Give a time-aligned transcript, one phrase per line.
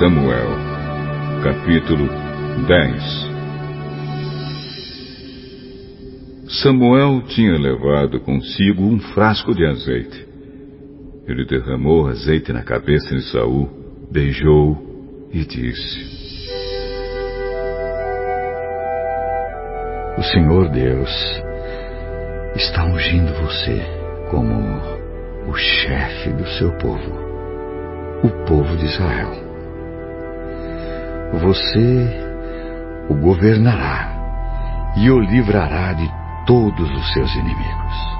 [0.00, 0.48] Samuel,
[1.42, 2.08] capítulo
[2.66, 3.30] 10
[6.62, 10.26] Samuel tinha levado consigo um frasco de azeite.
[11.28, 13.68] Ele derramou azeite na cabeça de Saul,
[14.10, 15.98] beijou e disse:
[20.16, 21.10] O Senhor Deus
[22.56, 23.82] está ungindo você
[24.30, 24.80] como
[25.46, 27.18] o chefe do seu povo,
[28.24, 29.49] o povo de Israel.
[31.32, 32.30] Você
[33.08, 34.12] o governará
[34.96, 36.10] e o livrará de
[36.46, 38.10] todos os seus inimigos.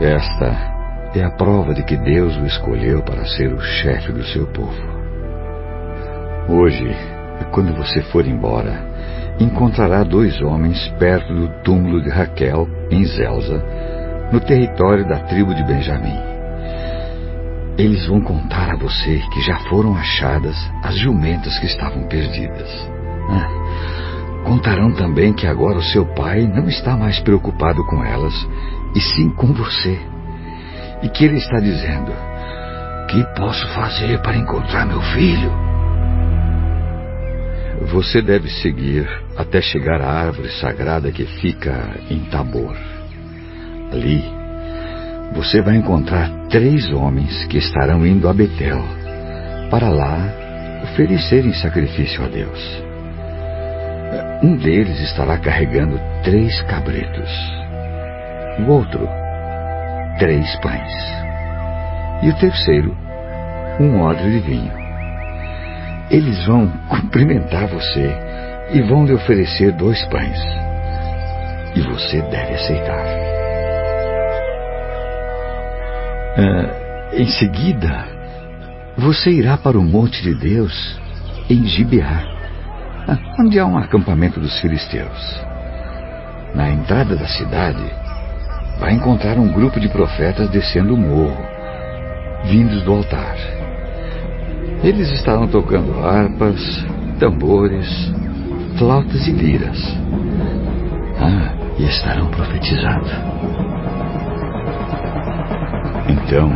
[0.00, 0.76] Esta
[1.14, 4.96] é a prova de que Deus o escolheu para ser o chefe do seu povo.
[6.48, 6.94] Hoje,
[7.50, 8.84] quando você for embora,
[9.40, 13.62] encontrará dois homens perto do túmulo de Raquel, em Zelza,
[14.32, 16.35] no território da tribo de Benjamim.
[17.78, 22.70] Eles vão contar a você que já foram achadas as jumentas que estavam perdidas.
[23.28, 28.34] Ah, contarão também que agora o seu pai não está mais preocupado com elas,
[28.94, 29.98] e sim com você.
[31.02, 32.12] E que ele está dizendo:
[33.10, 35.52] Que posso fazer para encontrar meu filho?
[37.92, 42.74] Você deve seguir até chegar à árvore sagrada que fica em Tabor.
[43.92, 44.35] Ali,
[45.32, 48.82] você vai encontrar três homens que estarão indo a Betel
[49.70, 50.18] para lá
[50.84, 52.84] oferecerem sacrifício a Deus.
[54.42, 57.30] Um deles estará carregando três cabritos,
[58.60, 59.08] o outro,
[60.18, 60.92] três pães,
[62.22, 62.96] e o terceiro,
[63.80, 64.72] um odre de vinho.
[66.10, 68.10] Eles vão cumprimentar você
[68.72, 70.38] e vão lhe oferecer dois pães.
[71.74, 73.35] E você deve aceitar.
[76.38, 78.04] Ah, em seguida,
[78.98, 81.00] você irá para o monte de Deus
[81.48, 82.24] em Gibeá,
[83.40, 85.40] onde há um acampamento dos filisteus.
[86.54, 87.84] Na entrada da cidade,
[88.78, 91.42] vai encontrar um grupo de profetas descendo o morro,
[92.44, 93.36] vindos do altar.
[94.82, 96.60] Eles estavam tocando harpas,
[97.18, 98.12] tambores,
[98.76, 99.78] flautas e liras.
[101.18, 103.65] Ah, e estarão profetizando.
[106.08, 106.52] Então,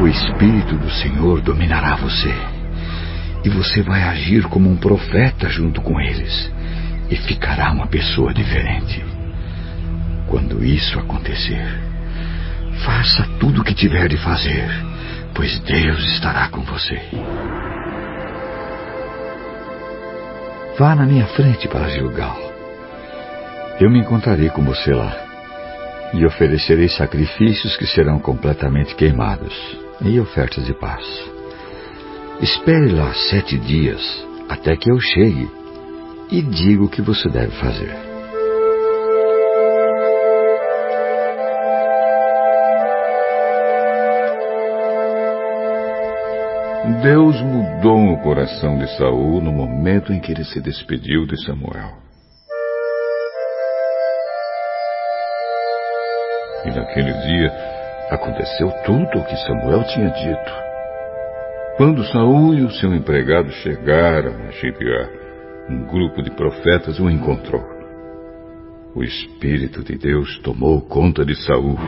[0.00, 2.32] o Espírito do Senhor dominará você.
[3.44, 6.52] E você vai agir como um profeta junto com eles.
[7.10, 9.04] E ficará uma pessoa diferente.
[10.26, 11.80] Quando isso acontecer,
[12.84, 14.68] faça tudo o que tiver de fazer,
[15.34, 17.00] pois Deus estará com você.
[20.78, 22.36] Vá na minha frente para Gilgal.
[23.80, 25.27] Eu me encontrarei com você lá
[26.14, 29.54] e oferecerei sacrifícios que serão completamente queimados
[30.02, 31.04] e ofertas de paz.
[32.40, 34.00] Espere lá sete dias
[34.48, 35.50] até que eu chegue
[36.30, 38.08] e diga o que você deve fazer.
[47.02, 52.07] Deus mudou o coração de Saul no momento em que ele se despediu de Samuel.
[56.68, 57.50] E naquele dia
[58.10, 60.52] aconteceu tudo o que Samuel tinha dito.
[61.78, 65.08] Quando Saul e o seu empregado chegaram a Gibeá,
[65.70, 67.64] um grupo de profetas o encontrou.
[68.94, 71.78] O Espírito de Deus tomou conta de Saul.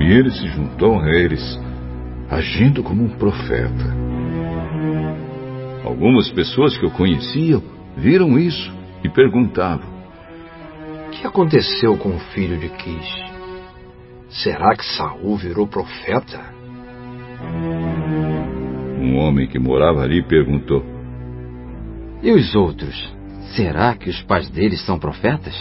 [0.00, 1.60] E ele se juntou a eles
[2.28, 3.94] agindo como um profeta.
[5.84, 7.62] Algumas pessoas que o conheciam
[7.96, 8.72] viram isso
[9.04, 9.89] e perguntavam:
[11.20, 13.06] que aconteceu com o filho de Quis?
[14.42, 16.40] Será que Saul virou profeta?
[18.98, 20.82] Um homem que morava ali perguntou:
[22.22, 22.96] E os outros?
[23.54, 25.54] Será que os pais deles são profetas?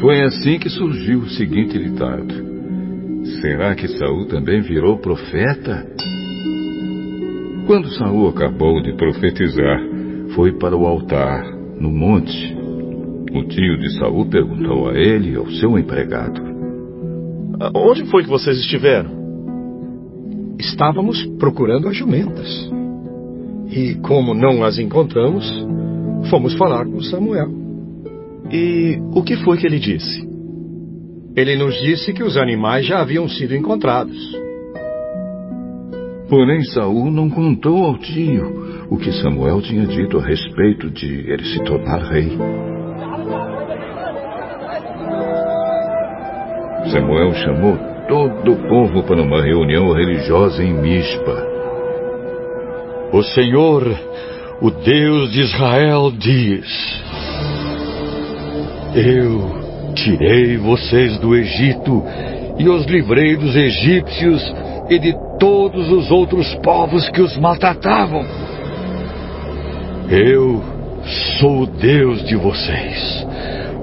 [0.00, 2.34] Foi assim que surgiu o seguinte ditado:
[3.40, 5.86] Será que Saul também virou profeta?
[7.66, 9.80] Quando Saul acabou de profetizar,
[10.36, 11.44] foi para o altar,
[11.80, 12.56] no monte.
[13.32, 16.40] O tio de Saul perguntou a ele e ao seu empregado:
[17.74, 19.10] Onde foi que vocês estiveram?
[20.60, 22.70] Estávamos procurando as jumentas.
[23.68, 25.44] E como não as encontramos,
[26.30, 27.50] fomos falar com Samuel.
[28.48, 30.24] E o que foi que ele disse?
[31.34, 34.45] Ele nos disse que os animais já haviam sido encontrados.
[36.28, 41.44] Porém, Saul não contou ao tio o que Samuel tinha dito a respeito de ele
[41.44, 42.36] se tornar rei.
[46.90, 47.78] Samuel chamou
[48.08, 51.46] todo o povo para uma reunião religiosa em Mispa.
[53.12, 53.84] O Senhor,
[54.60, 56.66] o Deus de Israel, diz:
[58.96, 62.02] Eu tirei vocês do Egito
[62.58, 64.42] e os livrei dos egípcios
[64.88, 68.24] e de todos os outros povos que os maltratavam.
[70.08, 70.62] Eu
[71.38, 73.26] sou o Deus de vocês,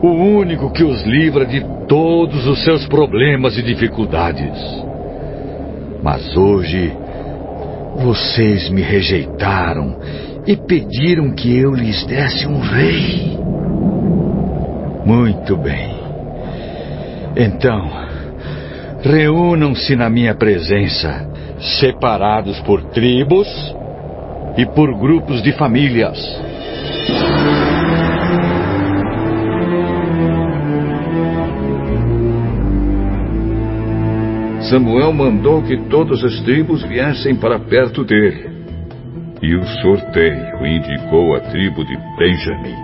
[0.00, 4.58] o único que os livra de todos os seus problemas e dificuldades.
[6.02, 6.92] Mas hoje,
[7.96, 9.98] vocês me rejeitaram
[10.46, 13.38] e pediram que eu lhes desse um rei.
[15.04, 16.00] Muito bem.
[17.36, 18.11] Então,
[19.02, 21.28] reúnam-se na minha presença,
[21.80, 23.48] separados por tribos
[24.56, 26.18] e por grupos de famílias.
[34.70, 38.50] Samuel mandou que todas as tribos viessem para perto dele.
[39.42, 42.76] E o sorteio indicou a tribo de Benjamim.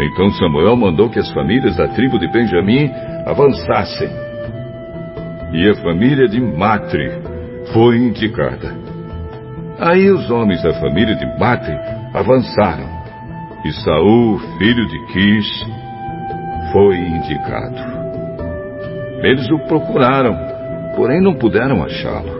[0.00, 2.90] Então Samuel mandou que as famílias da tribo de Benjamim
[3.24, 4.27] avançassem.
[5.52, 7.10] E a família de Matre
[7.72, 8.76] foi indicada.
[9.78, 11.74] Aí os homens da família de Matre
[12.12, 12.98] avançaram.
[13.64, 15.46] E Saul, filho de Quis,
[16.72, 17.76] foi indicado.
[19.22, 20.36] Eles o procuraram,
[20.96, 22.38] porém não puderam achá-lo.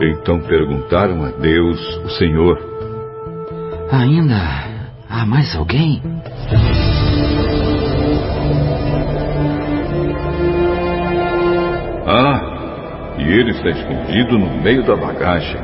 [0.00, 2.58] Então perguntaram a Deus, o Senhor:
[3.90, 4.36] Ainda
[5.08, 6.02] há mais alguém?
[13.26, 15.60] E ele está escondido no meio da bagagem.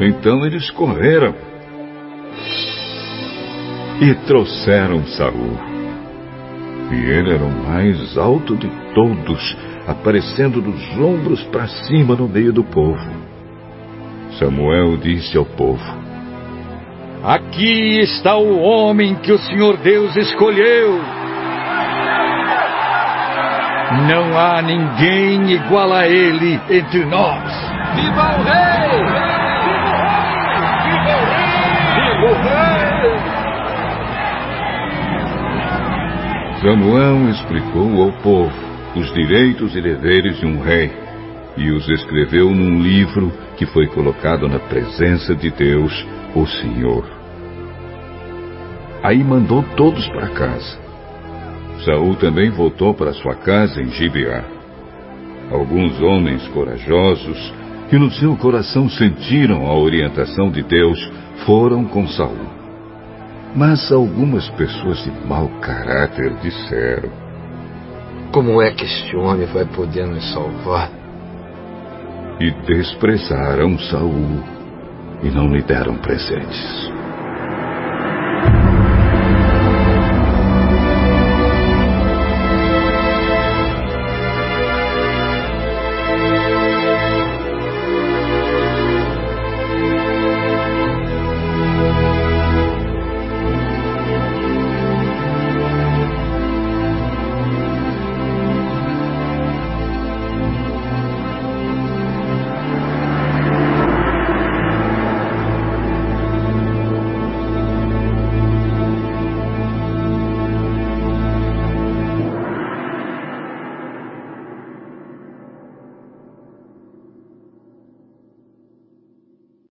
[0.00, 1.34] Então eles correram
[4.02, 5.56] e trouxeram Saul.
[6.90, 9.56] E ele era o mais alto de todos,
[9.86, 13.10] aparecendo dos ombros para cima no meio do povo.
[14.38, 15.82] Samuel disse ao povo:
[17.22, 21.21] Aqui está o homem que o Senhor Deus escolheu.
[24.06, 27.52] Não há ninguém igual a ele entre nós.
[27.94, 28.88] Viva o rei!
[30.82, 31.72] Viva o rei!
[31.94, 32.62] Viva o rei!
[36.62, 38.54] Samuel explicou ao povo
[38.96, 40.90] os direitos e deveres de um rei
[41.56, 45.92] e os escreveu num livro que foi colocado na presença de Deus,
[46.34, 47.04] o Senhor.
[49.02, 50.91] Aí mandou todos para casa.
[51.84, 54.44] Saul também voltou para sua casa em Gibeá.
[55.50, 57.52] Alguns homens corajosos
[57.90, 60.98] que no seu coração sentiram a orientação de Deus
[61.44, 62.62] foram com Saul.
[63.54, 67.10] Mas algumas pessoas de mau caráter disseram:
[68.32, 70.90] Como é que este homem vai poder nos salvar?
[72.40, 74.42] E desprezaram Saul
[75.22, 76.90] e não lhe deram presentes.